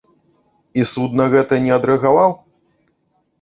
І 0.79 0.85
суд 0.91 1.17
на 1.19 1.27
гэта 1.33 1.59
не 1.67 1.71
адрэагаваў? 1.77 2.35